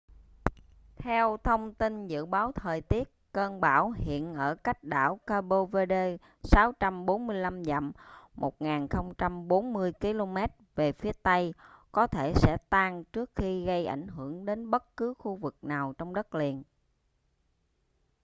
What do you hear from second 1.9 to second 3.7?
dự báo thời tiết cơn